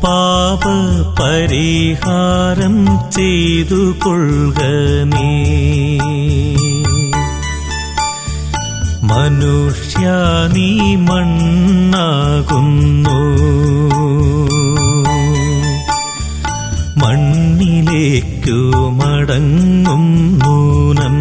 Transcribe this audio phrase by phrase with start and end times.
[0.03, 0.63] പാപ
[1.21, 4.61] പരിഹാരം ചെയ്തു കൊള്ളുക
[5.03, 5.45] നീ.
[9.09, 10.05] മനുഷ്യ
[10.53, 13.17] നീ മണ്ണാകുന്നു.
[17.01, 18.57] മണ്ണിലേക്കു
[18.99, 20.05] മടങ്ങും
[20.39, 21.17] നൂനം